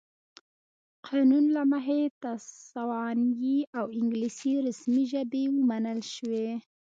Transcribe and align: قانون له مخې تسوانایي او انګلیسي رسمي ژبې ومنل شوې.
قانون 1.07 1.45
له 1.55 1.61
مخې 1.71 2.01
تسوانایي 2.23 3.59
او 3.77 3.85
انګلیسي 3.99 4.53
رسمي 4.67 5.03
ژبې 5.11 5.43
ومنل 5.51 5.99
شوې. 6.13 6.49